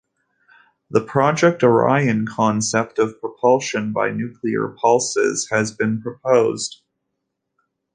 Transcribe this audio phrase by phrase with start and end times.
[0.89, 6.81] The Project Orion concept of propulsion by nuclear pulses has been proposed.